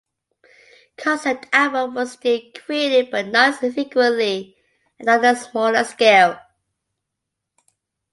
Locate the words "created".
2.55-3.11